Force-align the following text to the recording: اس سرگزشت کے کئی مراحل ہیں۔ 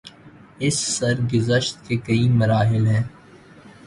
اس 0.59 0.77
سرگزشت 0.79 1.87
کے 1.87 1.97
کئی 1.97 2.27
مراحل 2.29 2.87
ہیں۔ 2.87 3.03